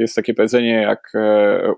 [0.00, 1.12] jest takie powiedzenie, jak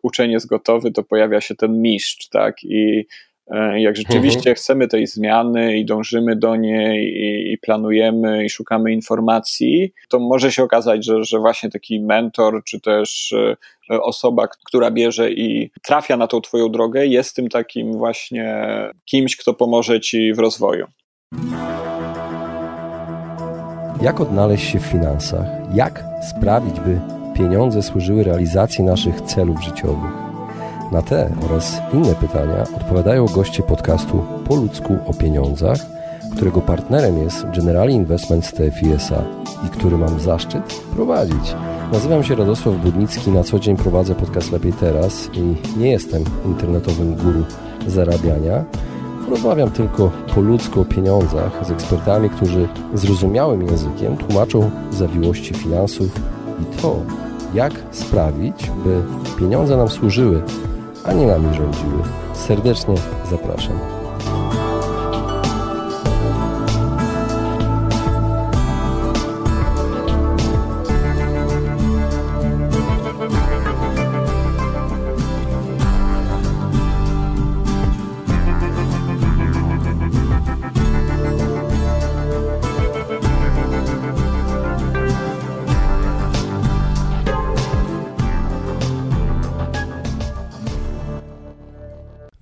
[0.03, 2.65] uczeń jest gotowy, to pojawia się ten mistrz, tak?
[2.65, 3.07] I
[3.51, 4.57] E, jak rzeczywiście mhm.
[4.57, 10.53] chcemy tej zmiany i dążymy do niej i, i, planujemy i szukamy informacji, to może
[10.53, 13.35] się okazać, że, że właśnie taki mentor, czy też
[13.91, 18.65] e, osoba, która bierze i trafia na tą Twoją drogę, jest tym takim właśnie
[19.05, 20.87] kimś, kto pomoże Ci w rozwoju.
[24.03, 25.47] Jak odnaleźć się w finansach?
[25.75, 30.11] Jak sprawić, by pieniądze służyły realizacji naszych celów życiowych?
[30.93, 35.79] Na te oraz inne pytania odpowiadają goście podcastu Po ludzku o pieniądzach,
[36.37, 39.23] którego partnerem jest Generali Investment TFISA
[39.67, 41.55] i który mam zaszczyt prowadzić.
[41.93, 47.15] Nazywam się Radosław Budnicki, na co dzień prowadzę podcast Lepiej Teraz i nie jestem internetowym
[47.15, 47.43] guru
[47.87, 48.65] zarabiania.
[49.31, 56.21] Rozmawiam tylko po ludzku o pieniądzach z ekspertami, którzy zrozumiałym językiem tłumaczą zawiłości finansów
[56.63, 56.97] i to,
[57.55, 59.03] jak sprawić, by
[59.39, 60.43] pieniądze nam służyły
[61.05, 62.03] a nie nami rządziły.
[62.35, 62.95] Serdecznie
[63.31, 63.98] zapraszam.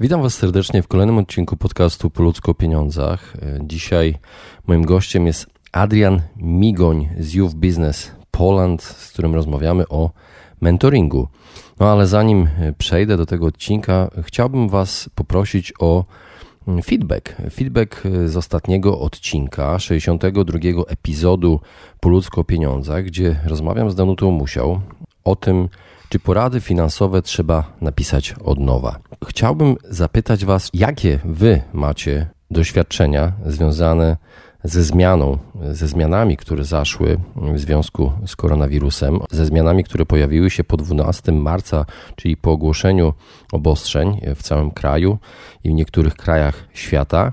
[0.07, 3.37] Witam Was serdecznie w kolejnym odcinku podcastu Po ludzku o pieniądzach.
[3.61, 4.15] Dzisiaj
[4.67, 10.11] moim gościem jest Adrian Migoń z Youth Business Poland, z którym rozmawiamy o
[10.61, 11.29] mentoringu.
[11.81, 16.05] No ale zanim przejdę do tego odcinka, chciałbym Was poprosić o
[16.85, 17.37] feedback.
[17.53, 21.61] Feedback z ostatniego odcinka, 62 epizodu
[22.01, 24.81] Po ludzku o pieniądzach, gdzie rozmawiam z Danutą Musiał
[25.25, 25.69] o tym,
[26.09, 28.99] czy porady finansowe trzeba napisać od nowa?
[29.27, 34.17] Chciałbym zapytać Was, jakie Wy macie doświadczenia związane
[34.65, 35.39] ze zmianą,
[35.73, 41.33] ze zmianami, które zaszły w związku z koronawirusem, ze zmianami, które pojawiły się po 12
[41.33, 41.85] marca,
[42.17, 43.13] czyli po ogłoszeniu
[43.53, 45.19] obostrzeń w całym kraju
[45.65, 47.33] i w niektórych krajach świata.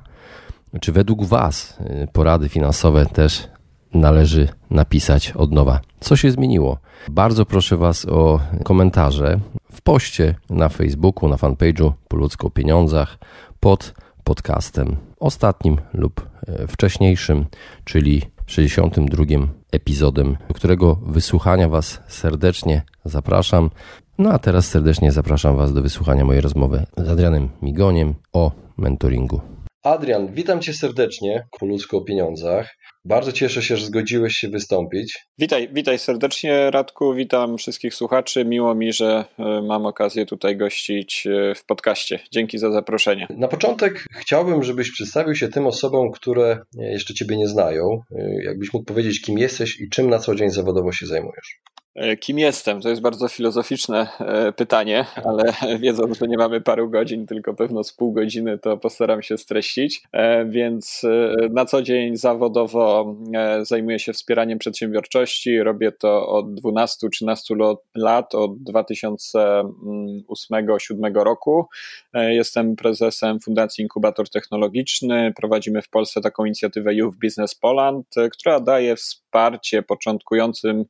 [0.82, 1.78] Czy według Was
[2.14, 3.48] porady finansowe też
[3.94, 5.80] należy napisać od nowa.
[6.00, 6.78] Co się zmieniło?
[7.10, 9.40] Bardzo proszę Was o komentarze
[9.72, 13.18] w poście na Facebooku, na fanpage'u po ludzko pieniądzach
[13.60, 13.94] pod
[14.24, 17.46] podcastem ostatnim lub e, wcześniejszym,
[17.84, 19.24] czyli 62
[19.72, 23.70] epizodem, którego wysłuchania Was serdecznie zapraszam.
[24.18, 29.42] No a teraz serdecznie zapraszam Was do wysłuchania mojej rozmowy z Adrianem Migoniem o mentoringu.
[29.84, 32.76] Adrian, witam Cię serdecznie po ludzko o pieniądzach.
[33.06, 35.26] Bardzo cieszę się, że zgodziłeś się wystąpić.
[35.38, 38.46] Witaj, witaj serdecznie Radku, witam wszystkich słuchaczy.
[38.46, 42.20] Miło mi, że e, mam okazję tutaj gościć e, w podcaście.
[42.32, 43.28] Dzięki za zaproszenie.
[43.30, 48.02] Na początek chciałbym, żebyś przedstawił się tym osobom, które jeszcze Ciebie nie znają.
[48.12, 51.62] E, jakbyś mógł powiedzieć, kim jesteś i czym na co dzień zawodowo się zajmujesz.
[51.96, 52.82] E, kim jestem?
[52.82, 55.44] To jest bardzo filozoficzne e, pytanie, ale
[55.80, 60.04] wiedząc, że nie mamy paru godzin, tylko pewno z pół godziny, to postaram się streścić.
[60.12, 61.02] E, więc
[61.50, 63.16] na co dzień zawodowo
[63.62, 65.60] zajmuję się wspieraniem przedsiębiorczości.
[65.60, 71.68] Robię to od 12-13 lat, od 2008-2007 roku.
[72.14, 75.34] Jestem prezesem Fundacji Inkubator Technologiczny.
[75.38, 80.86] Prowadzimy w Polsce taką inicjatywę Youth Business Poland, która daje wsparcie początkującym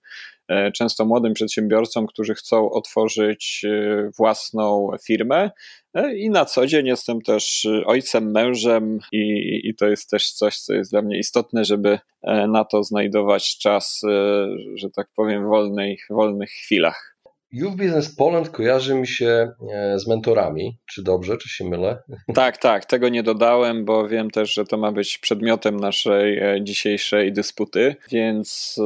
[0.74, 5.52] często młodym przedsiębiorcom, którzy chcą otworzyć e, własną firmę.
[5.94, 10.60] E, I na co dzień jestem też ojcem, mężem, i, i to jest też coś,
[10.60, 12.00] co jest dla mnie istotne, żeby
[12.48, 14.02] na to znajdować czas,
[14.76, 17.18] że tak powiem, w wolnej, wolnych chwilach.
[17.52, 19.52] Youth Business Poland kojarzy mi się
[19.96, 20.78] z mentorami.
[20.86, 22.04] Czy dobrze, czy się mylę?
[22.36, 27.34] Tak, tak, tego nie dodałem, bo wiem też, że to ma być przedmiotem naszej dzisiejszej
[27.34, 28.80] dysputy, więc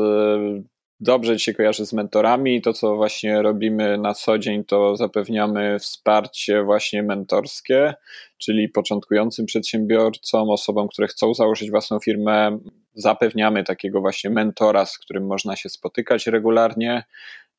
[1.00, 2.62] dobrze się kojarzy z mentorami.
[2.62, 7.94] To, co właśnie robimy na co dzień, to zapewniamy wsparcie właśnie mentorskie,
[8.38, 12.59] czyli początkującym przedsiębiorcom, osobom, które chcą założyć własną firmę,
[12.94, 17.03] zapewniamy takiego właśnie mentora, z którym można się spotykać regularnie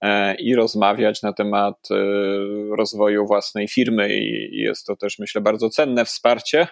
[0.01, 1.97] e, i rozmawiać na temat e,
[2.77, 4.17] rozwoju własnej firmy.
[4.17, 6.67] I jest to też myślę bardzo cenne wsparcie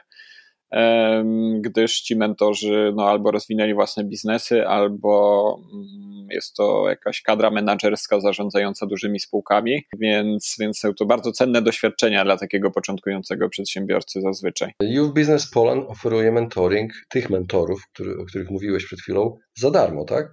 [1.61, 8.21] gdyż ci mentorzy no, albo rozwinęli własne biznesy, albo mm, jest to jakaś kadra menedżerska
[8.21, 14.73] zarządzająca dużymi spółkami, więc, więc są to bardzo cenne doświadczenia dla takiego początkującego przedsiębiorcy zazwyczaj.
[14.81, 20.05] Youth Business Poland oferuje mentoring tych mentorów, który, o których mówiłeś przed chwilą, za darmo,
[20.05, 20.27] tak?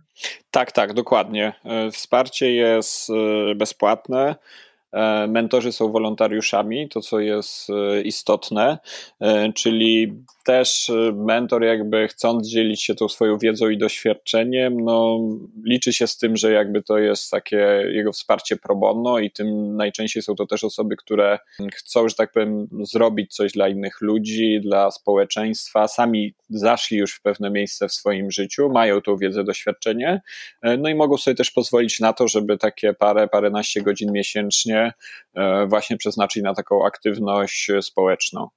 [0.51, 1.53] Tak, tak, dokładnie.
[1.65, 4.35] E, wsparcie jest e, bezpłatne.
[4.93, 7.67] E, mentorzy są wolontariuszami, to co jest
[8.03, 8.77] istotne,
[9.55, 10.13] czyli
[10.43, 15.19] też mentor jakby chcąc dzielić się tą swoją wiedzą i doświadczeniem, no
[15.65, 19.75] liczy się z tym, że jakby to jest takie jego wsparcie pro bono i tym
[19.75, 21.39] najczęściej są to też osoby, które
[21.73, 27.21] chcą, że tak powiem, zrobić coś dla innych ludzi, dla społeczeństwa, sami zaszli już w
[27.21, 30.21] pewne miejsce w swoim życiu, mają tą wiedzę, doświadczenie,
[30.61, 34.79] e, no i mogą sobie też pozwolić na to, żeby takie parę, paręnaście godzin miesięcznie
[34.79, 34.82] e,
[35.67, 38.47] właśnie przeznaczyć na taką aktywność społeczną.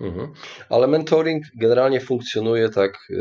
[0.00, 0.32] Mhm.
[0.70, 3.16] Ale mentoring generalnie funkcjonuje tak y,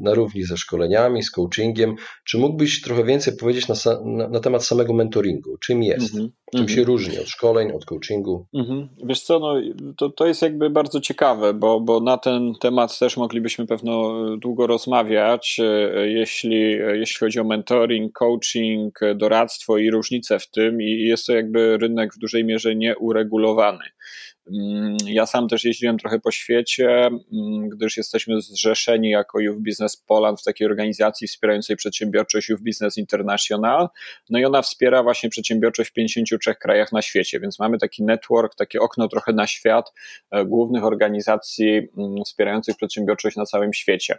[0.00, 1.94] na równi ze szkoleniami, z coachingiem.
[2.24, 3.74] Czy mógłbyś trochę więcej powiedzieć na,
[4.04, 5.58] na, na temat samego mentoringu?
[5.58, 6.14] Czym jest?
[6.14, 6.30] Mhm.
[6.56, 6.86] Czym się mhm.
[6.86, 8.46] różni od szkoleń, od coachingu?
[8.54, 8.88] Mhm.
[9.04, 9.54] Wiesz co, no,
[9.96, 14.66] to, to jest jakby bardzo ciekawe, bo, bo na ten temat też moglibyśmy pewno długo
[14.66, 16.60] rozmawiać, e, jeśli,
[16.94, 22.14] jeśli chodzi o mentoring, coaching, doradztwo i różnice w tym i jest to jakby rynek
[22.14, 23.84] w dużej mierze nieuregulowany.
[24.52, 29.96] Mm, ja sam też jeździłem trochę po świecie, mm, gdyż jesteśmy zrzeszeni jako Youth Business
[29.96, 33.88] Poland w takiej organizacji wspierającej przedsiębiorczość Youth Business International.
[34.30, 38.54] No i ona wspiera właśnie przedsiębiorczość w 53 krajach na świecie, więc mamy taki network,
[38.54, 39.92] takie okno trochę na świat
[40.30, 44.18] e, głównych organizacji mm, wspierających przedsiębiorczość na całym świecie.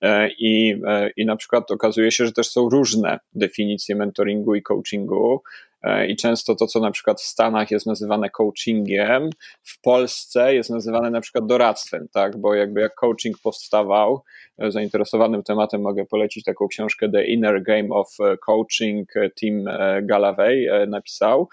[0.00, 4.62] E, I, e, I na przykład okazuje się, że też są różne definicje mentoringu i
[4.62, 5.42] coachingu.
[5.82, 9.30] E, i często to, co na przykład w Stanach jest nazywane coachingiem,
[9.62, 14.22] w Polsce jest nazywane na przykład doradztwem, tak, bo jakby jak coaching powstawał,
[14.58, 19.08] e, zainteresowanym tematem mogę polecić taką książkę The Inner Game of e, Coaching,
[19.40, 19.64] Tim
[20.02, 21.48] Galavey napisał.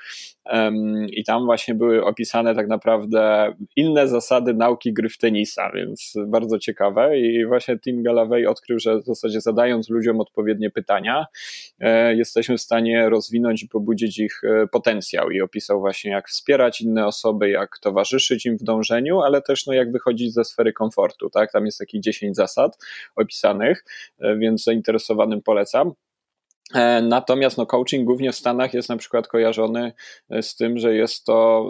[1.12, 6.60] I tam właśnie były opisane tak naprawdę inne zasady nauki gry w tenisa, więc bardzo
[6.60, 7.20] ciekawe.
[7.20, 11.26] I właśnie Tim Galavey odkrył, że w zasadzie zadając ludziom odpowiednie pytania,
[12.16, 17.08] jesteśmy w stanie rozwinąć i pobudzić ich e, potencjał i opisał właśnie, jak wspierać inne
[17.08, 21.30] osoby, jak towarzyszyć im w dążeniu, ale też no, jak wychodzić ze sfery komfortu.
[21.30, 21.52] Tak?
[21.52, 22.78] Tam jest takich 10 zasad
[23.16, 23.86] opisanych,
[24.20, 25.92] e, więc zainteresowanym polecam.
[26.74, 29.94] E, natomiast no, coaching głównie w Stanach jest na przykład kojarzony
[30.42, 31.70] z tym, że jest to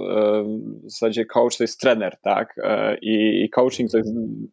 [0.83, 2.55] w zasadzie coach to jest trener, tak?
[3.01, 4.09] I coaching to jest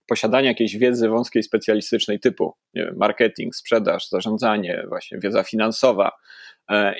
[0.08, 6.12] posiadanie jakiejś wiedzy wąskiej, specjalistycznej typu wiem, marketing, sprzedaż, zarządzanie, właśnie wiedza finansowa,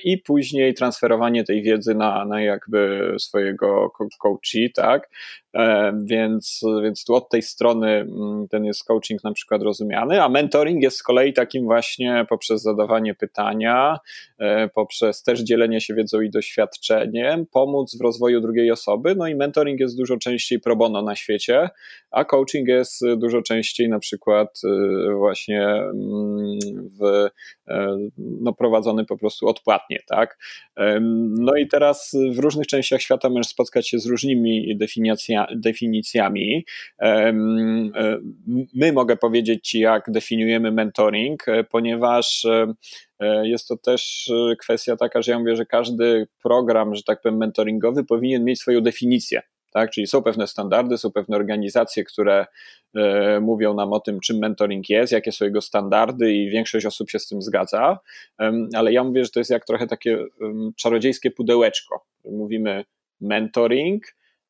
[0.04, 5.08] i później transferowanie tej wiedzy na, na jakby swojego coachi, tak?
[5.54, 10.28] E, więc, więc tu od tej strony mm, ten jest coaching na przykład rozumiany, a
[10.28, 13.98] mentoring jest z kolei takim właśnie poprzez zadawanie pytania,
[14.38, 19.14] e, poprzez też dzielenie się wiedzą i doświadczeniem, pomóc w rozwoju drugiej osoby.
[19.14, 21.70] No i mentoring jest dużo częściej pro bono na świecie,
[22.10, 24.60] a coaching jest dużo częściej na przykład
[25.18, 26.58] właśnie mm,
[27.00, 27.28] w,
[28.18, 30.38] no, prowadzony po prostu odpłatnie, tak?
[31.28, 36.64] No i teraz w różnych częściach świata możesz spotkać się z różnymi definicjami, definicjami.
[38.74, 42.74] My mogę powiedzieć Ci, jak definiujemy mentoring, e, ponieważ e,
[43.20, 44.30] e, jest to też
[44.60, 48.80] kwestia taka, że ja mówię, że każdy program, że tak powiem, mentoringowy powinien mieć swoją
[48.80, 49.42] definicję.
[49.72, 49.90] Tak?
[49.90, 52.46] Czyli są pewne standardy, są pewne organizacje, które
[52.94, 57.10] e, mówią nam o tym, czym mentoring jest, jakie są jego standardy, i większość osób
[57.10, 57.98] się z tym zgadza.
[58.74, 60.18] ale ja mówię, że to jest jak trochę takie
[60.76, 62.04] czarodziejskie pudełeczko.
[62.24, 62.84] Mówimy
[63.20, 64.04] mentoring.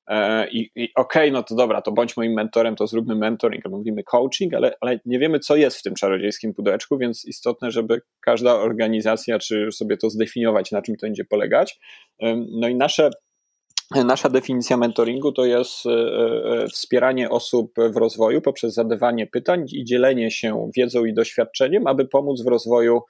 [0.06, 3.66] E, I, i okej, okay, no to dobra, to bądź moim mentorem, to zróbmy mentoring,
[3.66, 7.70] albo mówimy coaching, ale, ale nie wiemy, co jest w tym czarodziejskim pudełeczku, więc istotne,
[7.70, 11.78] żeby każda organizacja, czy sobie to zdefiniować, na czym to będzie polegać.
[12.60, 13.10] No i nasze
[13.90, 19.84] Nasza definicja mentoringu to jest e, e, wspieranie osób w rozwoju poprzez zadawanie pytań i
[19.84, 23.00] dzielenie się wiedzą i doświadczeniem, aby pomóc w rozwoju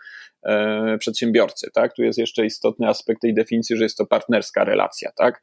[0.46, 1.70] e, przedsiębiorcy.
[1.74, 1.94] Tak?
[1.94, 5.42] Tu jest jeszcze istotny aspekt tej definicji, że jest to partnerska relacja, tak?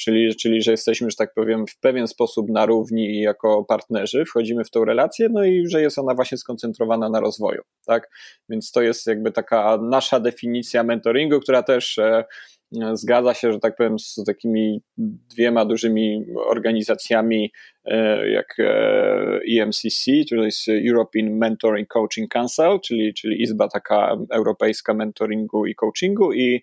[0.00, 4.64] czyli, czyli że jesteśmy, że tak powiem, w pewien sposób na równi jako partnerzy, wchodzimy
[4.64, 7.62] w tą relację, no i że jest ona właśnie skoncentrowana na rozwoju.
[7.86, 8.10] Tak?
[8.48, 11.98] Więc to jest jakby taka nasza definicja mentoringu, która też
[12.92, 14.82] zgadza się, że tak powiem, z takimi
[15.30, 17.52] dwiema dużymi organizacjami
[17.84, 18.56] e, jak
[19.50, 26.32] EMCC, e jest European Mentoring Coaching Council, czyli, czyli Izba taka europejska mentoringu i coachingu
[26.32, 26.62] i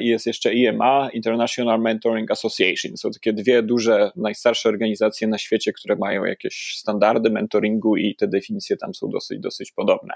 [0.00, 2.96] i jest jeszcze IMA, International Mentoring Association.
[2.96, 8.28] Są takie dwie duże, najstarsze organizacje na świecie, które mają jakieś standardy mentoringu i te
[8.28, 10.14] definicje tam są dosyć, dosyć podobne.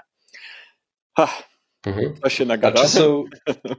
[1.17, 1.43] Ha,
[1.87, 2.13] Mhm.
[2.23, 2.81] To się nagada.
[2.81, 3.23] A są...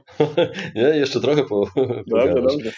[0.75, 1.69] Nie, jeszcze trochę po...
[2.07, 2.71] Dobrze, dobrze.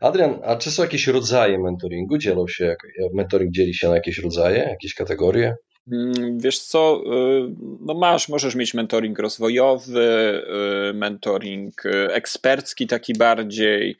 [0.00, 2.18] Adrian, a czy są jakieś rodzaje mentoringu?
[2.18, 2.76] Dzielą się,
[3.14, 5.54] mentoring dzieli się na jakieś rodzaje, jakieś kategorie?
[5.92, 10.42] Mm, wiesz co, y, no masz, możesz mieć mentoring rozwojowy,
[10.90, 13.96] y, mentoring y, ekspercki taki bardziej,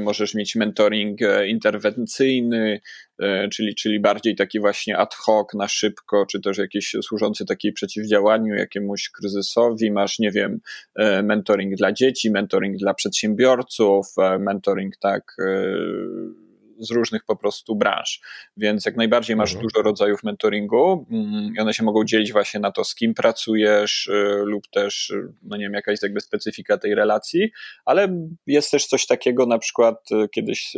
[0.00, 2.80] możesz mieć mentoring interwencyjny,
[3.52, 8.54] czyli, czyli bardziej taki właśnie ad hoc, na szybko, czy też jakiś służący takiej przeciwdziałaniu
[8.54, 9.90] jakiemuś kryzysowi.
[9.90, 10.60] Masz, nie wiem,
[11.22, 14.06] mentoring dla dzieci, mentoring dla przedsiębiorców,
[14.38, 15.36] mentoring tak
[16.78, 18.20] z różnych po prostu branż.
[18.56, 19.68] Więc jak najbardziej masz mhm.
[19.68, 24.06] dużo rodzajów mentoringu mm, i one się mogą dzielić właśnie na to, z kim pracujesz
[24.06, 27.50] y, lub też, y, no nie wiem, jakaś jakby specyfika tej relacji,
[27.84, 30.72] ale jest też coś takiego, na przykład y, kiedyś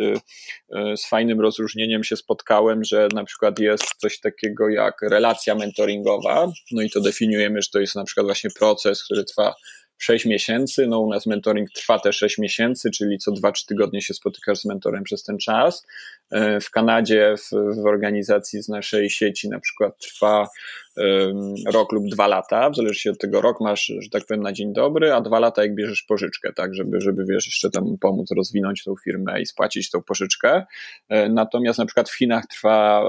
[0.96, 6.82] z fajnym rozróżnieniem się spotkałem, że na przykład jest coś takiego jak relacja mentoringowa, no
[6.82, 9.54] i to definiujemy, że to jest na przykład właśnie proces, który trwa
[10.00, 10.86] 6 miesięcy.
[10.86, 14.64] No u nas mentoring trwa te 6 miesięcy, czyli co 2-3 tygodnie się spotykasz z
[14.64, 15.86] mentorem przez ten czas.
[16.30, 17.50] E, w Kanadzie, w,
[17.82, 20.48] w organizacji z naszej sieci na przykład trwa
[20.96, 24.52] um, rok lub dwa lata, w zależności od tego rok masz, że tak powiem, na
[24.52, 28.30] dzień dobry, a dwa lata jak bierzesz pożyczkę, tak, żeby, żeby wiesz, jeszcze tam pomóc
[28.36, 30.66] rozwinąć tą firmę i spłacić tą pożyczkę.
[31.08, 33.04] E, natomiast na przykład w Chinach trwa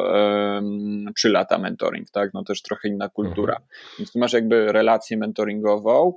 [0.55, 3.53] um, 3 lata mentoring, tak, no też trochę inna kultura.
[3.53, 3.69] Mhm.
[3.99, 6.13] Więc tu masz jakby relację mentoringową,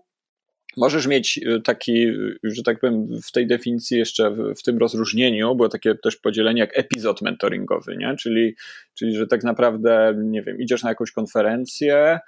[0.76, 4.78] Możesz mieć y, taki, y, że tak powiem, w tej definicji jeszcze w, w, tym
[4.78, 8.16] rozróżnieniu było takie też podzielenie jak epizod mentoringowy, nie?
[8.16, 8.54] Czyli,
[8.94, 12.18] czyli że tak naprawdę, nie wiem, idziesz na jakąś konferencję,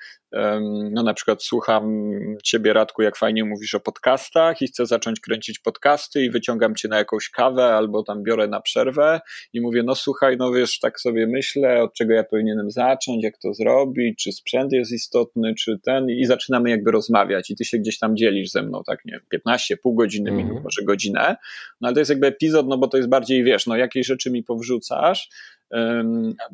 [0.91, 2.11] no na przykład słucham
[2.45, 6.89] ciebie Radku, jak fajnie mówisz o podcastach i chcę zacząć kręcić podcasty i wyciągam cię
[6.89, 9.21] na jakąś kawę albo tam biorę na przerwę
[9.53, 13.39] i mówię, no słuchaj, no wiesz, tak sobie myślę, od czego ja powinienem zacząć, jak
[13.39, 17.79] to zrobić, czy sprzęt jest istotny, czy ten i zaczynamy jakby rozmawiać i ty się
[17.79, 20.49] gdzieś tam dzielisz ze mną, tak nie 15, pół godziny, mm -hmm.
[20.49, 21.37] minut, może godzinę,
[21.81, 24.31] no ale to jest jakby epizod, no bo to jest bardziej, wiesz, no jakieś rzeczy
[24.31, 25.29] mi powrzucasz,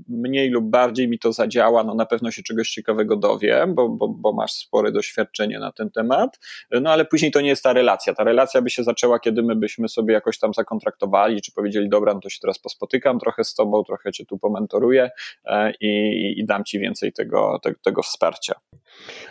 [0.08, 4.08] mniej lub bardziej mi to zadziała, no na pewno się czegoś ciekawego dowiem, bo, bo,
[4.08, 6.38] bo masz spore doświadczenie na ten temat,
[6.70, 8.14] no ale później to nie jest ta relacja.
[8.14, 12.14] Ta relacja by się zaczęła, kiedy my byśmy sobie jakoś tam zakontraktowali, czy powiedzieli, dobra,
[12.14, 15.10] no to się teraz pospotykam trochę z tobą, trochę cię tu pomentoruję
[15.44, 18.54] e, i, i dam ci więcej tego, tego, wsparcia.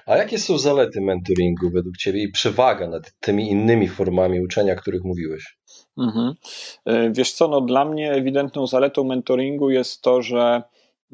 [0.06, 4.76] A jakie są zalety mentoringu według ciebie i przewaga nad tymi innymi formami uczenia, o
[4.76, 5.58] których mówiłeś?
[5.98, 6.34] Mhm.
[6.86, 10.64] E, wiesz co, no dla mnie ewidentną zaletą mentoringu jest to, że,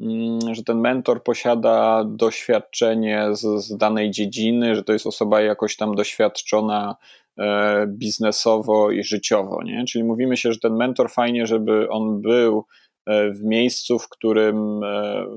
[0.00, 5.76] mm, że ten mentor posiada doświadczenie z, z danej dziedziny, że to jest osoba jakoś
[5.76, 6.96] tam doświadczona
[7.38, 9.84] e, biznesowo i życiowo, nie?
[9.84, 12.64] Czyli mówimy się, że ten mentor fajnie, żeby on był
[13.06, 14.80] e, w miejscu, w którym,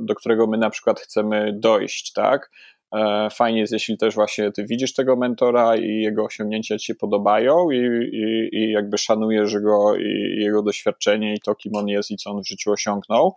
[0.01, 2.49] do którego my na przykład chcemy dojść, tak?
[2.95, 6.95] E, fajnie jest, jeśli też właśnie ty widzisz tego mentora i jego osiągnięcia ci się
[6.95, 7.77] podobają i,
[8.11, 12.31] i, i jakby szanujesz go i jego doświadczenie i to, kim on jest i co
[12.31, 13.35] on w życiu osiągnął.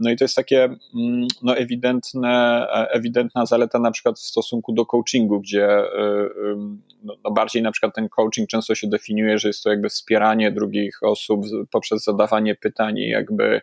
[0.00, 4.72] No i to jest takie mm, no, ewidentne, e, ewidentna zaleta na przykład w stosunku
[4.72, 6.28] do coachingu, gdzie e,
[7.02, 10.52] no, no bardziej na przykład ten coaching często się definiuje, że jest to jakby wspieranie
[10.52, 13.60] drugich osób poprzez zadawanie pytań i jakby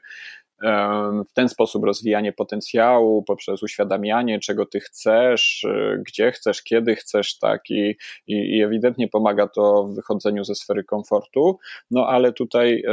[1.29, 7.37] w ten sposób rozwijanie potencjału poprzez uświadamianie, czego ty chcesz, y, gdzie chcesz, kiedy chcesz,
[7.37, 7.95] tak, i,
[8.27, 11.57] i, i ewidentnie pomaga to w wychodzeniu ze sfery komfortu.
[11.91, 12.83] No ale tutaj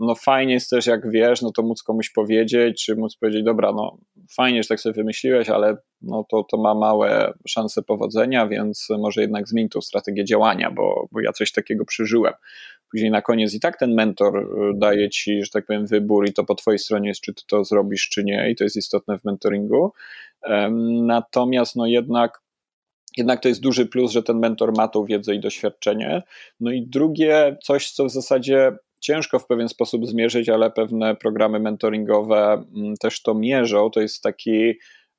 [0.00, 3.72] no fajnie jest też, jak wiesz, no to móc komuś powiedzieć, czy móc powiedzieć, dobra,
[3.72, 3.98] no
[4.36, 9.20] fajnie, że tak sobie wymyśliłeś, ale no to, to ma małe szanse powodzenia, więc może
[9.20, 12.32] jednak zmień tą strategię działania, bo, bo ja coś takiego przeżyłem.
[12.90, 16.32] Później na koniec i tak ten mentor y, daje ci, że tak powiem, wybór i
[16.36, 19.18] to po twojej stronie jest, czy ty to zrobisz, czy nie, i to jest istotne
[19.18, 19.92] w mentoringu.
[21.02, 22.46] Natomiast no jednak
[23.16, 26.22] jednak to jest duży plus, że ten mentor ma tą wiedzę i doświadczenie.
[26.60, 31.60] No i drugie, coś, co w zasadzie ciężko w pewien sposób zmierzyć, ale pewne programy
[31.60, 34.74] mentoringowe mm, też to mierzą, to jest taki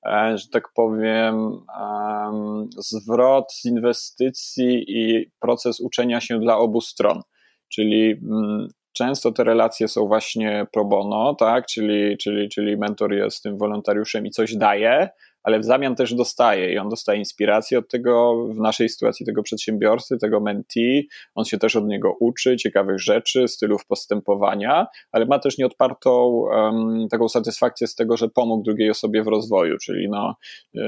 [0.06, 1.62] e, że tak powiem,
[2.78, 7.22] zwrot z inwestycji i proces uczenia się dla obu stron.
[7.70, 11.66] Czyli mm, często te relacje są właśnie pro bono, tak?
[11.66, 15.10] czyli, czyli, czyli mentor jest tym wolontariuszem i coś daje,
[15.48, 19.44] ale w zamian też dostaje i on dostaje inspirację od tego, w naszej sytuacji tego
[19.44, 25.40] przedsiębiorcy, tego mentee, on się też od niego uczy ciekawych rzeczy, stylów postępowania, ale ma
[25.40, 30.36] też nieodpartą um, taką satysfakcję z tego, że pomógł drugiej osobie w rozwoju, czyli no,
[30.74, 30.84] yy,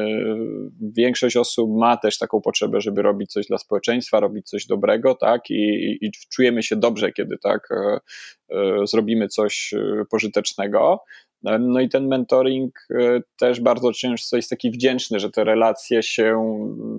[0.98, 5.50] większość osób ma też taką potrzebę, żeby robić coś dla społeczeństwa, robić coś dobrego, tak,
[5.50, 9.74] i, i czujemy się dobrze, kiedy tak yy, yy, zrobimy coś
[10.12, 11.04] pożytecznego.
[11.44, 16.40] No i ten mentoring e, też bardzo często jest taki wdzięczny, że te relacje się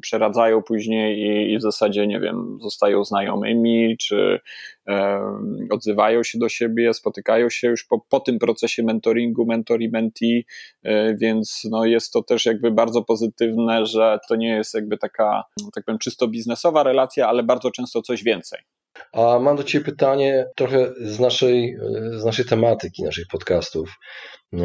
[0.03, 4.41] przeradzają później i, i w zasadzie, nie wiem, zostają znajomymi, czy
[4.89, 5.21] e,
[5.71, 10.47] odzywają się do siebie, spotykają się już po, po tym procesie mentoringu, mentor i mentee,
[10.83, 15.45] e, więc no jest to też jakby bardzo pozytywne, że to nie jest jakby taka,
[15.75, 18.61] tak powiem, czysto biznesowa relacja, ale bardzo często coś więcej.
[19.13, 21.77] A mam do Ciebie pytanie trochę z naszej,
[22.13, 23.95] z naszej tematyki, naszych podcastów,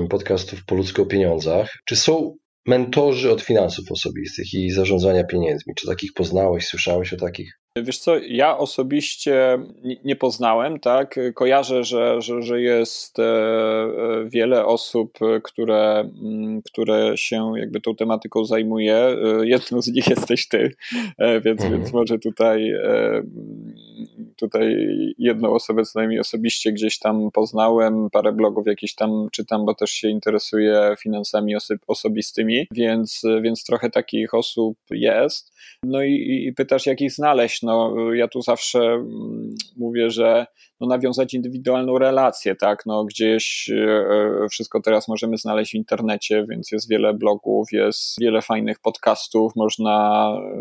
[0.09, 1.73] podcastów po ludzko o pieniądzach.
[1.85, 5.73] Czy są mentorzy od finansów osobistych i zarządzania pieniędzmi?
[5.77, 7.59] Czy takich poznałeś, słyszałeś o takich?
[7.83, 9.59] Wiesz co, ja osobiście
[10.03, 11.19] nie poznałem, tak?
[11.33, 17.95] Kojarzę, że, że, że jest e, e, wiele osób, które, mm, które się jakby tą
[17.95, 18.95] tematyką zajmuje.
[18.95, 20.71] E, jedną z nich jesteś ty,
[21.19, 21.71] więc, mhm.
[21.71, 22.73] więc może tutaj,
[24.35, 24.75] tutaj
[25.17, 29.91] jedną osobę co najmniej osobiście gdzieś tam poznałem, parę blogów jakieś tam czytam, bo też
[29.91, 31.55] się interesuję finansami
[31.87, 35.55] osobistymi, więc, więc trochę takich osób jest.
[35.83, 37.64] No i, i pytasz, jak ich znaleźć?
[37.65, 40.45] No, ja tu zawsze mm, mówię, że
[40.81, 42.85] no, nawiązać indywidualną relację, tak?
[42.85, 43.75] No, gdzieś e,
[44.43, 49.51] e, wszystko teraz możemy znaleźć w internecie, więc jest wiele blogów, jest wiele fajnych podcastów,
[49.55, 50.57] można, e,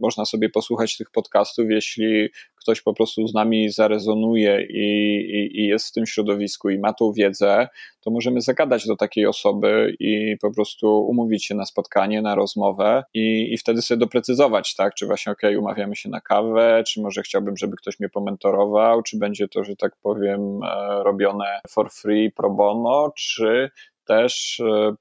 [0.00, 5.66] można sobie posłuchać tych podcastów, jeśli ktoś po prostu z nami zarezonuje i, i, i
[5.66, 7.68] jest w tym środowisku i ma tą wiedzę,
[8.00, 13.04] to możemy zagadać do takiej osoby i po prostu umówić się na spotkanie, na rozmowę
[13.14, 17.22] i, i wtedy sobie doprecyzować, tak, czy właśnie ok, umawiamy się na kawę, czy może
[17.22, 22.30] chciałbym, żeby ktoś mnie pomentorował, czy będzie to, że tak powiem, e, robione for free,
[22.30, 23.70] pro bono, czy
[24.06, 24.94] też e,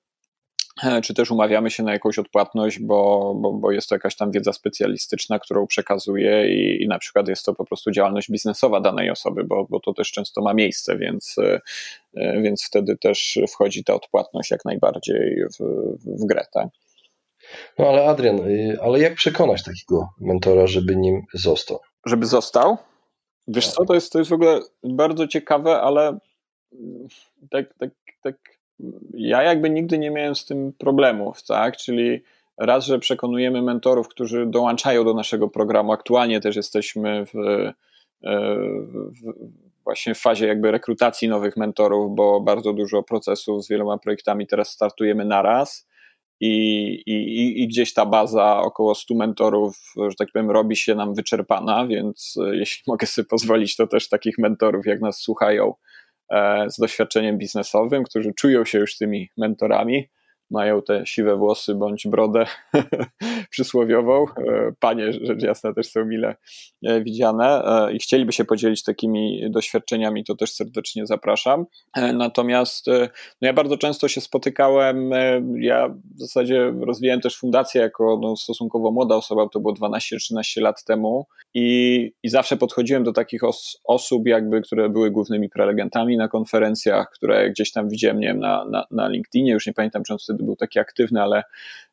[1.03, 4.53] czy też umawiamy się na jakąś odpłatność, bo, bo, bo jest to jakaś tam wiedza
[4.53, 9.43] specjalistyczna, którą przekazuje i, i na przykład jest to po prostu działalność biznesowa danej osoby,
[9.43, 11.61] bo, bo to też często ma miejsce, więc, e,
[12.13, 15.63] e, więc wtedy też wchodzi ta odpłatność jak najbardziej w,
[16.05, 16.45] w grę.
[16.53, 16.67] Tak?
[17.79, 21.79] No ale Adrian, y, ale jak przekonać takiego mentora, żeby nim został?
[22.05, 22.77] Żeby został?
[23.47, 26.17] Wiesz co, to jest, to jest w ogóle bardzo ciekawe, ale
[27.51, 27.89] tak, tak,
[28.23, 28.35] tak
[29.13, 31.77] ja jakby nigdy nie miałem z tym problemów, tak?
[31.77, 32.21] Czyli
[32.57, 35.91] raz, że przekonujemy mentorów, którzy dołączają do naszego programu.
[35.91, 37.73] Aktualnie też jesteśmy w, e,
[38.23, 39.33] w,
[39.83, 44.69] właśnie w fazie jakby rekrutacji nowych mentorów, bo bardzo dużo procesów z wieloma projektami teraz
[44.69, 45.87] startujemy naraz.
[46.39, 51.13] I, i, I gdzieś ta baza około 100 mentorów, że tak powiem, robi się nam
[51.13, 55.73] wyczerpana, więc e, jeśli mogę sobie pozwolić, to też takich mentorów, jak nas słuchają,
[56.67, 60.09] z doświadczeniem biznesowym, którzy czują się już tymi mentorami,
[60.51, 62.45] mają te siwe włosy bądź brodę
[63.51, 64.25] przysłowiową.
[64.25, 66.35] E, panie, rzecz jasna, też są mile
[66.85, 71.65] e, widziane i chcieliby się podzielić takimi doświadczeniami, to też serdecznie zapraszam.
[72.13, 72.87] Natomiast
[73.41, 75.11] no ja bardzo często się spotykałem,
[75.59, 80.83] ja w zasadzie rozwijałem też fundację jako no, stosunkowo młoda osoba, to było 12-13 lat
[80.83, 86.27] temu i, I zawsze podchodziłem do takich os, osób, jakby, które były głównymi prelegentami na
[86.27, 90.13] konferencjach, które gdzieś tam widziałem, nie wiem, na, na, na LinkedInie, już nie pamiętam, czy
[90.13, 91.43] on wtedy był taki aktywny, ale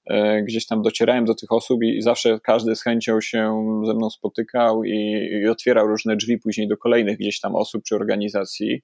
[0.07, 3.94] e, gdzieś tam docierałem do tych osób i, i, zawsze każdy z chęcią się ze
[3.94, 8.83] mną spotykał i, i otwierał różne drzwi później do kolejnych gdzieś tam osób czy organizacji.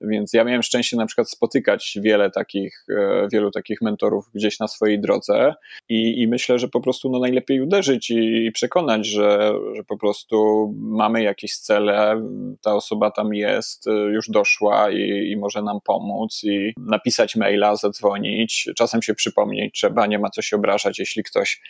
[0.00, 4.68] Więc ja miałem szczęście na przykład spotykać wiele takich, e, wielu takich mentorów gdzieś na
[4.68, 5.54] swojej drodze
[5.88, 9.98] i, i myślę, że po prostu no najlepiej uderzyć i, i przekonać, że, że po
[9.98, 12.22] prostu mamy jakieś cele,
[12.62, 17.76] ta osoba tam jest, e, już doszła i, i może nam pomóc i napisać maila,
[17.76, 21.60] zadzwonić, czasem się przypomnieć trzeba, nie ma co się obrażać, jeśli ktoś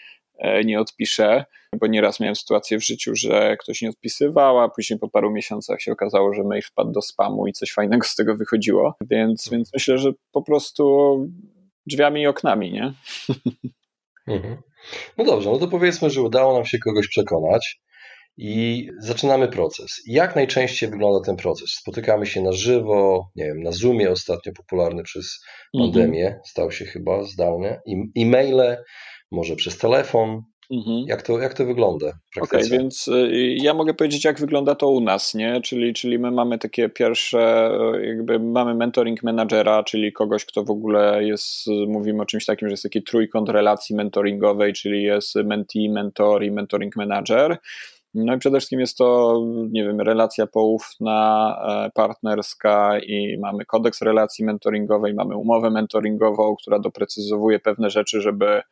[0.65, 1.45] nie odpiszę,
[1.81, 5.81] bo nieraz miałem sytuację w życiu, że ktoś nie odpisywał, a później po paru miesiącach
[5.81, 8.95] się okazało, że mail wpadł do spamu i coś fajnego z tego wychodziło.
[9.11, 11.17] Więc, więc myślę, że po prostu
[11.87, 12.93] drzwiami i oknami, nie?
[14.27, 14.57] Mhm.
[15.19, 17.81] No dobrze, no to powiedzmy, że udało nam się kogoś przekonać
[18.37, 20.03] i zaczynamy proces.
[20.07, 21.71] Jak najczęściej wygląda ten proces?
[21.71, 25.41] Spotykamy się na żywo, nie wiem, na Zoomie ostatnio popularny przez
[25.75, 25.93] mhm.
[25.93, 27.81] pandemię, stał się chyba zdalny,
[28.19, 28.77] e-maile,
[29.31, 30.43] może przez telefon.
[30.71, 31.05] Mhm.
[31.09, 32.07] Jak, to, jak to wygląda?
[32.07, 35.61] Okej, okay, więc y, ja mogę powiedzieć, jak wygląda to u nas, nie?
[35.61, 40.71] Czyli, czyli my mamy takie pierwsze, y, jakby mamy mentoring menadżera, czyli kogoś, kto w
[40.71, 45.89] ogóle jest, mówimy o czymś takim, że jest taki trójkąt relacji mentoringowej, czyli jest mentee,
[45.93, 47.59] mentor i mentoring manager.
[48.15, 54.03] No i przede wszystkim jest to, nie wiem, relacja poufna, e, partnerska i mamy kodeks
[54.03, 58.63] relacji mentoringowej, mamy umowę mentoringową, która doprecyzowuje pewne rzeczy, żeby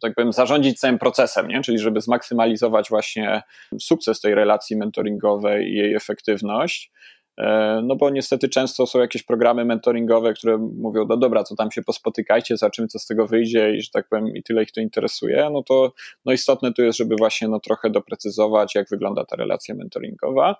[0.00, 1.60] tak powiem, zarządzić całym procesem, nie?
[1.60, 3.42] czyli żeby zmaksymalizować właśnie
[3.80, 6.92] sukces tej relacji mentoringowej i jej efektywność.
[7.38, 11.70] E, no bo niestety często są jakieś programy mentoringowe, które mówią, no dobra, co tam
[11.70, 14.80] się pospotykajcie, zobaczymy, co z tego wyjdzie i że tak powiem, i tyle ich to
[14.80, 15.92] interesuje, no to
[16.24, 20.56] no istotne tu jest, żeby właśnie no trochę doprecyzować, jak wygląda ta relacja mentoringowa.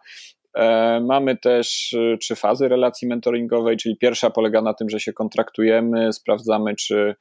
[0.55, 5.13] E, mamy też e, trzy fazy relacji mentoringowej, czyli pierwsza polega na tym, że się
[5.13, 7.15] kontraktujemy, sprawdzamy, czy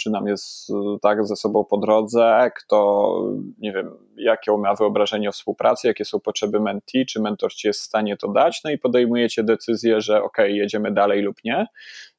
[0.00, 3.12] czy nam jest e, tak ze sobą po drodze, kto,
[3.58, 7.80] nie wiem, jakie ma wyobrażenie o współpracy, jakie są potrzeby mentee, czy mentor ci jest
[7.80, 11.66] w stanie to dać, no i podejmujecie decyzję, że ok, jedziemy dalej lub nie.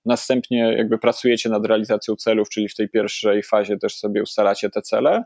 [0.07, 4.81] Następnie jakby pracujecie nad realizacją celów, czyli w tej pierwszej fazie też sobie ustalacie te
[4.81, 5.23] cele.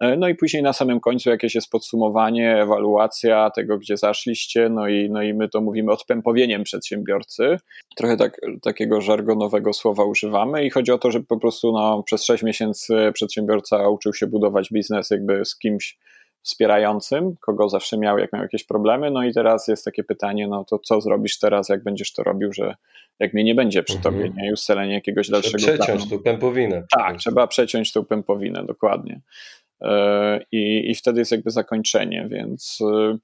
[0.00, 4.88] E, no i później na samym końcu jakieś jest podsumowanie, ewaluacja tego, gdzie zaszliście, no
[4.88, 7.56] i, no i my to mówimy odpępowieniem przedsiębiorcy.
[7.96, 12.24] Trochę tak, takiego żargonowego słowa używamy i chodzi o to, żeby po prostu no, przez
[12.24, 15.98] 6 miesięcy przedsiębiorca uczył się budować biznes jakby z kimś,
[16.44, 19.10] wspierającym, kogo zawsze miał, jak miał jakieś problemy.
[19.10, 22.52] No i teraz jest takie pytanie, no to co zrobisz teraz, jak będziesz to robił,
[22.52, 22.74] że
[23.18, 24.14] jak mnie nie będzie przy mhm.
[24.14, 24.48] tobie, nie?
[24.48, 26.16] I ustalenie jakiegoś dalszego Trzeba przeciąć planu.
[26.16, 26.84] tą pępowinę.
[26.96, 29.20] Tak, trzeba przeciąć tą pępowinę, dokładnie.
[29.82, 33.18] E, I, I wtedy jest jakby zakończenie, więc e,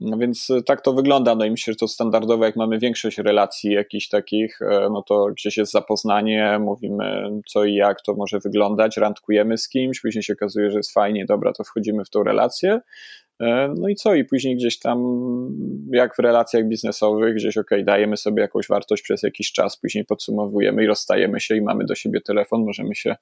[0.00, 1.34] no więc e, tak to wygląda.
[1.34, 5.26] No i myślę, że to standardowo, jak mamy większość relacji jakichś takich, e, no to
[5.26, 10.32] gdzieś jest zapoznanie, mówimy co i jak to może wyglądać, randkujemy z kimś, później się
[10.32, 12.80] okazuje, że jest fajnie, dobra, to wchodzimy w tą relację.
[13.40, 14.14] E, no i co?
[14.14, 14.98] I później gdzieś tam,
[15.92, 20.84] jak w relacjach biznesowych, gdzieś ok, dajemy sobie jakąś wartość przez jakiś czas, później podsumowujemy
[20.84, 23.16] i rozstajemy się i mamy do siebie telefon, możemy się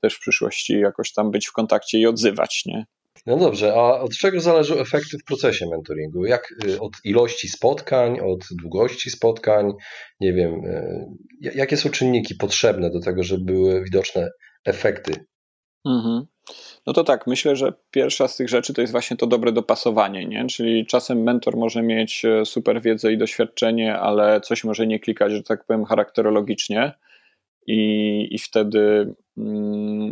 [0.00, 2.86] też w przyszłości jakoś tam być w kontakcie i odzywać, nie?
[3.26, 6.24] No dobrze, a od czego zależą efekty w procesie mentoringu?
[6.24, 9.72] Jak y, od ilości spotkań, od długości spotkań?
[10.20, 11.06] Nie wiem, y,
[11.54, 14.30] jakie są czynniki potrzebne do tego, żeby były widoczne
[14.64, 15.12] efekty?
[15.86, 16.26] Mhm.
[16.86, 20.26] No to tak, myślę, że pierwsza z tych rzeczy to jest właśnie to dobre dopasowanie,
[20.26, 20.46] nie?
[20.46, 25.32] Czyli czasem mentor może mieć e, super wiedzę i doświadczenie, ale coś może nie klikać,
[25.32, 26.92] że tak powiem, charakterologicznie
[27.66, 29.14] i, i wtedy,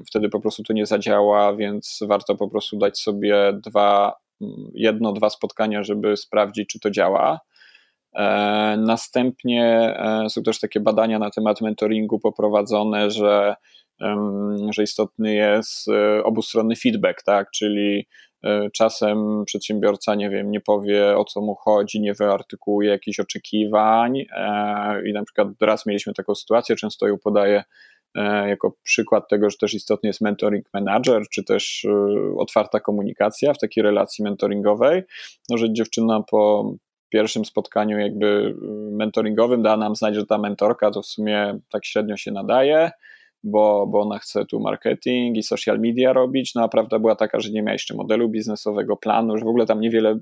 [0.07, 5.13] wtedy po prostu to nie zadziała, więc warto po prostu dać sobie dwa, mm, jedno,
[5.13, 7.41] dwa spotkania, żeby sprawdzić, czy to działa.
[8.17, 9.65] E, następnie
[9.99, 13.55] e, są też takie badania na temat mentoringu poprowadzone, że,
[14.71, 17.51] że istotny jest e, obustronny feedback, tak?
[17.51, 18.07] czyli
[18.73, 24.17] czasem przedsiębiorca, nie wiem, nie powie o co mu chodzi, nie wyartykułuje jakichś oczekiwań
[25.07, 27.65] i na przykład raz mieliśmy taką sytuację, często ją podaję
[28.47, 31.87] jako przykład tego, że też istotny jest mentoring manager, czy też
[32.39, 35.03] otwarta komunikacja w takiej relacji mentoringowej,
[35.51, 36.73] no, że dziewczyna po
[37.09, 38.55] pierwszym spotkaniu jakby
[38.91, 42.91] mentoringowym da nam znać, że ta mentorka to w sumie tak średnio się nadaje,
[43.45, 46.55] bo, bo ona chce tu marketing i social media robić.
[46.55, 49.67] No a prawda była taka, że nie miała jeszcze modelu biznesowego, planu, że w ogóle
[49.67, 50.19] tam niewiele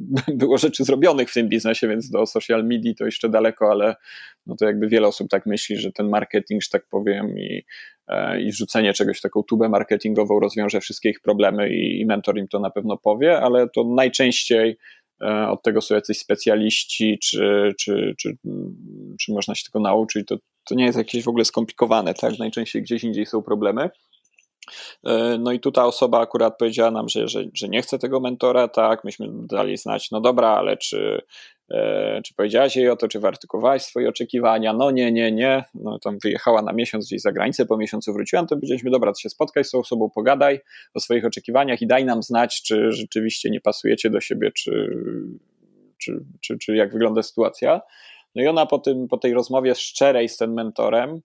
[0.42, 3.96] było rzeczy zrobionych w tym biznesie, więc do social media to jeszcze daleko, ale
[4.46, 7.64] no to jakby wiele osób tak myśli, że ten marketing, że tak powiem, i,
[8.08, 12.48] e, i wrzucenie czegoś taką tubę marketingową rozwiąże wszystkie ich problemy i, i mentor im
[12.48, 14.78] to na pewno powie, ale to najczęściej
[15.22, 18.36] e, od tego są jacyś specjaliści, czy, czy, czy,
[19.20, 22.38] czy można się tego nauczyć, to to nie jest jakieś w ogóle skomplikowane, tak?
[22.38, 23.90] Najczęściej gdzieś indziej są problemy.
[25.04, 28.20] E, no i tu ta osoba akurat powiedziała nam, że, że, że nie chce tego
[28.20, 31.22] mentora, tak, myśmy dali znać, no dobra, ale czy,
[31.70, 34.72] e, czy powiedziałaś jej o to, czy wyartykułowałaś swoje oczekiwania?
[34.72, 38.42] No nie, nie, nie, no tam wyjechała na miesiąc gdzieś za granicę, po miesiącu wróciła,
[38.42, 40.60] no to powiedzieliśmy, dobra, to się spotkaj z tą osobą, pogadaj
[40.94, 44.96] o swoich oczekiwaniach i daj nam znać, czy rzeczywiście nie pasujecie do siebie, czy,
[45.98, 47.80] czy, czy, czy jak wygląda sytuacja.
[48.34, 51.20] No i ona po, tym, po tej rozmowie szczerej z tym mentorem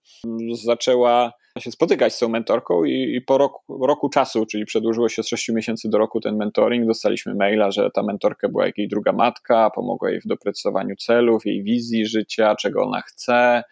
[0.54, 5.24] zaczęła się spotykać z tą mentorką i, i po roku, roku, czasu, czyli przedłużyło się
[5.24, 8.88] z 6 miesięcy do roku ten mentoring, dostaliśmy maila, że ta mentorka była jak jej
[8.88, 13.64] druga matka, pomogła jej w doprecyzowaniu celów, jej wizji życia, czego ona chce.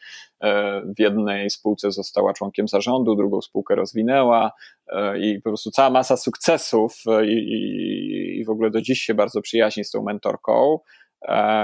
[0.43, 4.51] E, w jednej spółce została członkiem zarządu, drugą spółkę rozwinęła
[4.87, 9.01] e, i po prostu cała masa sukcesów e, i, i, i w ogóle do dziś
[9.01, 10.79] się bardzo przyjaźni z tą mentorką.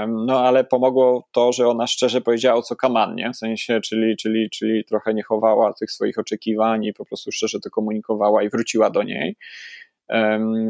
[0.08, 3.30] No ale pomogło to, że ona szczerze powiedziała co kaman, nie?
[3.30, 7.60] W sensie, czyli, czyli, czyli trochę nie chowała tych swoich oczekiwań i po prostu szczerze
[7.60, 9.36] to komunikowała i wróciła do niej.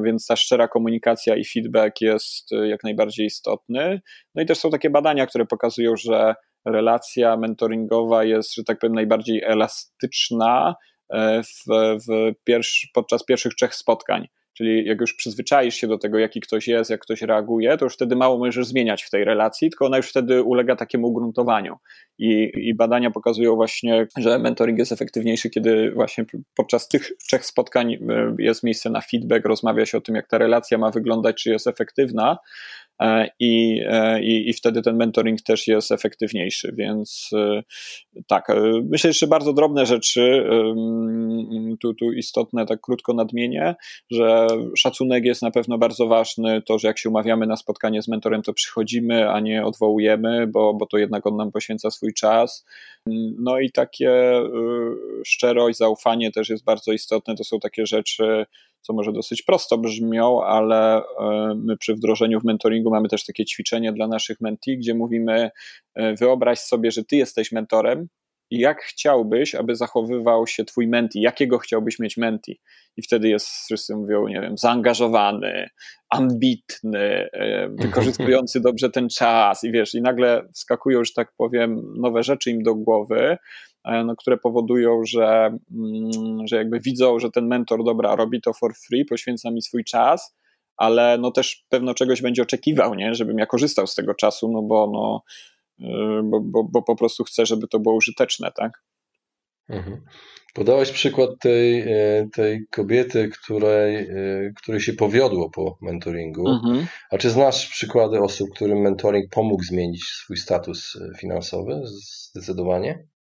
[0.05, 4.01] Więc ta szczera komunikacja i feedback jest y, jak najbardziej istotny.
[4.35, 8.95] No i też są takie badania, które pokazują, że relacja mentoringowa jest, że tak powiem,
[8.95, 10.75] najbardziej elastyczna
[11.13, 11.65] e, w,
[12.09, 14.29] w pierwszy, podczas pierwszych trzech spotkań.
[14.55, 17.95] Czyli jak już przyzwyczaisz się do tego, jaki ktoś jest, jak ktoś reaguje, to już
[17.95, 21.77] wtedy mało możesz zmieniać w tej relacji, tylko ona już wtedy ulega takiemu ugruntowaniu.
[22.19, 26.25] I, I, badania pokazują właśnie, że mentoring jest efektywniejszy, kiedy właśnie
[26.57, 27.99] podczas tych trzech spotkań e,
[28.39, 31.67] jest miejsce na feedback, rozmawia się o tym, jak ta relacja ma wyglądać, czy jest
[31.67, 32.39] efektywna,
[33.39, 36.75] i, e, i, i wtedy ten mentoring też jest efektywniejszy.
[36.79, 37.63] Więc e,
[38.27, 38.47] tak,
[38.91, 40.47] myślę, że bardzo drobne rzeczy,
[41.81, 43.75] tu, tu istotne, tak krótko nadmienię,
[44.11, 48.09] że szacunek jest na pewno bardzo ważny, to, że jak się umawiamy na spotkanie z
[48.09, 52.67] mentorem, to przychodzimy, a nie odwołujemy, bo, bo to jednak on nam poświęca swój czas.
[53.39, 54.13] No i takie
[55.27, 58.47] szczerość, zaufanie też jest bardzo istotne, to są takie rzeczy,
[58.83, 61.03] co może dosyć prosto brzmią, ale e,
[61.57, 65.51] my przy wdrożeniu w mentoringu mamy też takie ćwiczenie dla naszych mentee, gdzie mówimy:
[65.95, 68.09] e, wyobraź sobie, że ty jesteś mentorem
[68.53, 72.61] i jak chciałbyś, aby zachowywał się twój menti, jakiego chciałbyś mieć menti.
[72.97, 75.69] I wtedy jest, wszyscy mówią, nie wiem, zaangażowany,
[76.11, 82.23] ambitny, e, wykorzystujący dobrze ten czas i wiesz, i nagle wskakują, że tak powiem, nowe
[82.23, 83.37] rzeczy im do głowy,
[83.85, 88.75] no, które powodują, że, mm, że jakby widzą, że ten mentor, dobra, robi to for
[88.75, 90.37] free, poświęca mi swój czas,
[90.77, 93.15] ale no też pewno czegoś będzie oczekiwał, nie?
[93.15, 95.23] żebym ja korzystał z tego czasu, no bo, no,
[95.89, 98.83] e, bo, bo, bo po prostu chcę, żeby to było użyteczne, tak?
[99.69, 100.05] Mhm.
[100.55, 104.09] Podałeś przykład tej, e, tej kobiety, której,
[104.57, 106.49] której się powiodło po mentoringu.
[106.49, 106.87] Mhm.
[107.11, 111.81] A czy znasz przykłady osób, którym mentoring pomógł zmienić swój status finansowy?
[112.31, 113.12] Zdecydowanie?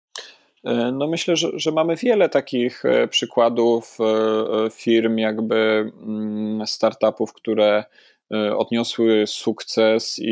[0.63, 7.33] E, no myślę, że, że mamy wiele takich e, przykładów e, firm, jakby mm, startupów,
[7.33, 7.83] które
[8.57, 10.31] odniosły sukces i,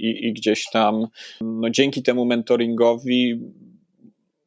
[0.00, 1.06] i, i gdzieś tam
[1.40, 3.40] no dzięki temu mentoringowi,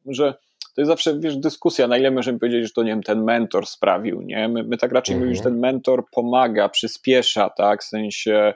[0.06, 0.34] że
[0.74, 3.66] to jest zawsze wiesz, dyskusja, na ile możemy powiedzieć, że to nie wiem, ten mentor
[3.66, 4.48] sprawił, nie?
[4.48, 5.28] My, my tak raczej mhm.
[5.28, 7.82] mówimy, że ten mentor pomaga, przyspiesza, tak?
[7.82, 8.54] W sensie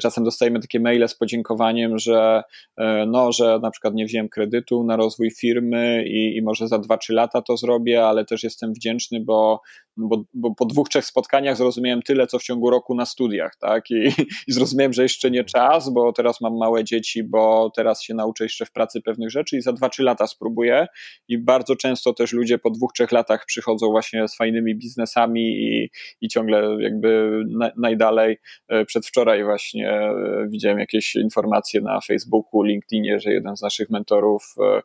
[0.00, 2.42] czasem dostajemy takie maile z podziękowaniem, że
[2.78, 6.76] e, no, że na przykład nie wziąłem kredytu na rozwój firmy i, i może za
[6.76, 9.60] 2-3 lata to zrobię, ale też jestem wdzięczny, bo,
[9.96, 13.90] bo, bo po dwóch, trzech spotkaniach zrozumiałem tyle, co w ciągu roku na studiach, tak?
[13.90, 14.08] I,
[14.48, 18.44] I zrozumiałem, że jeszcze nie czas, bo teraz mam małe dzieci, bo teraz się nauczę
[18.44, 20.86] jeszcze w pracy pewnych rzeczy i za 2-3 lata spróbuję
[21.28, 25.90] i bardzo często też ludzie po dwóch, trzech latach przychodzą właśnie z fajnymi biznesami i,
[26.20, 28.38] i ciągle jakby na, najdalej.
[28.68, 30.14] E, przedwczoraj właśnie e,
[30.48, 34.82] widziałem jakieś informacje na Facebooku, LinkedInie, że jeden z naszych mentorów e,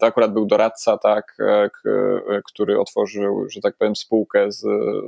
[0.00, 1.36] to akurat był doradca, tak,
[2.44, 4.60] który otworzył, że tak powiem, spółkę z,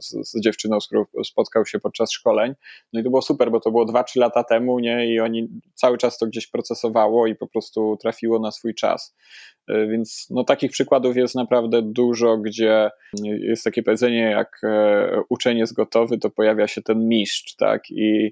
[0.05, 2.55] z, z, dziewczyną, z którą spotkał się podczas szkoleń.
[2.93, 5.15] No i to było super, bo to było 2-3 lata temu, nie?
[5.15, 9.17] I oni cały czas to gdzieś procesowało i po prostu trafiło na swój czas.
[9.69, 12.91] E, więc no, takich przykładów jest naprawdę dużo, gdzie
[13.23, 17.83] jest takie powiedzenie, jak e, uczeń jest gotowy, to pojawia się ten mistrz, tak?
[17.91, 18.31] I e,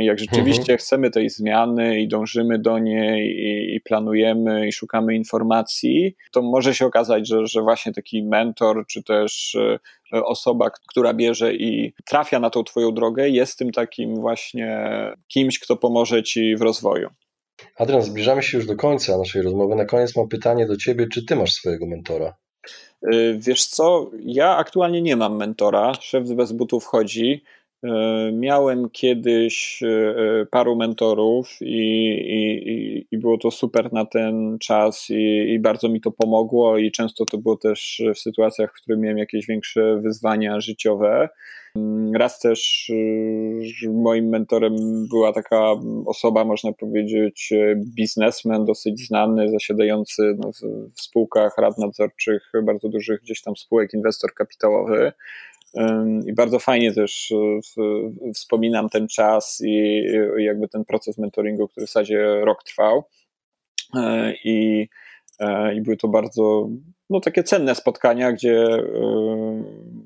[0.00, 0.78] jak rzeczywiście mhm.
[0.78, 6.74] chcemy tej zmiany i dążymy do niej i, i, planujemy i szukamy informacji, to może
[6.74, 9.56] się okazać, że, że właśnie taki mentor, czy też
[10.12, 14.88] osoba, która bierze i trafia na tą twoją drogę, jest tym takim właśnie
[15.28, 17.08] kimś, kto pomoże ci w rozwoju.
[17.76, 19.74] Adrian, zbliżamy się już do końca naszej rozmowy.
[19.74, 22.34] Na koniec mam pytanie do Ciebie, czy Ty masz swojego mentora?
[23.14, 25.92] Y, wiesz co, ja aktualnie nie mam mentora.
[26.00, 27.44] Szef bez butów chodzi.
[27.84, 35.06] Y, miałem kiedyś y, paru mentorów i, i, i było to super na ten czas
[35.10, 39.00] i, i, bardzo mi to pomogło i często to było też w sytuacjach, w których
[39.00, 41.28] miałem jakieś większe wyzwania życiowe.
[42.14, 42.92] Raz też
[43.92, 44.76] moim mentorem
[45.10, 45.74] była taka
[46.06, 50.50] osoba, można powiedzieć, biznesmen, dosyć znany, zasiadający no,
[50.94, 55.12] w spółkach rad nadzorczych bardzo dużych gdzieś tam spółek, inwestor kapitałowy.
[56.26, 60.02] I bardzo fajnie też y, wspominam ten czas i
[60.36, 63.04] jakby ten proces mentoringu, który w zasadzie rok trwał.
[63.96, 64.88] E, I,
[65.40, 66.68] e, i były to bardzo
[67.10, 68.82] no, takie cenne spotkania, gdzie, e,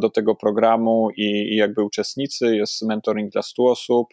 [0.00, 2.56] do tego programu i, i jakby uczestnicy.
[2.56, 4.08] Jest mentoring dla 100 osób.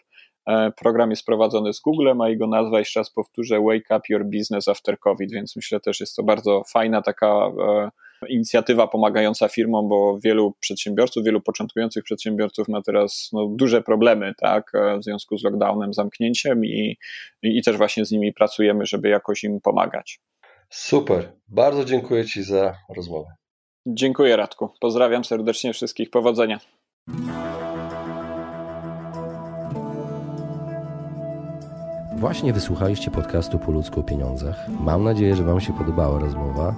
[0.46, 4.24] E, program jest prowadzony z Googlem, a jego nazwa, jeszcze raz powtórzę, Wake Up Your
[4.24, 7.90] Business After COVID, więc myślę też jest to bardzo fajna taka e,
[8.28, 14.72] inicjatywa pomagająca firmom, bo wielu przedsiębiorców, wielu początkujących przedsiębiorców ma teraz no, duże problemy tak,
[15.00, 16.98] w związku z lockdownem, zamknięciem i,
[17.42, 20.20] i też właśnie z nimi pracujemy, żeby jakoś im pomagać.
[20.70, 21.32] Super.
[21.48, 23.28] Bardzo dziękuję Ci za rozmowę.
[23.88, 24.68] Dziękuję Radku.
[24.80, 26.10] Pozdrawiam serdecznie wszystkich.
[26.10, 26.60] Powodzenia.
[32.16, 34.56] Właśnie wysłuchaliście podcastu Po ludzku o pieniądzach.
[34.80, 36.74] Mam nadzieję, że Wam się podobała rozmowa.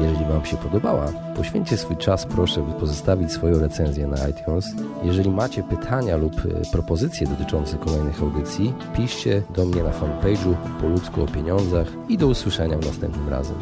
[0.00, 4.66] Jeżeli Wam się podobała, poświęćcie swój czas, proszę, pozostawić swoją recenzję na iTunes.
[5.04, 10.88] Jeżeli macie pytania lub e, propozycje dotyczące kolejnych audycji, piszcie do mnie na fanpage'u Po
[10.88, 13.56] ludzku o pieniądzach i do usłyszenia w następnym razem.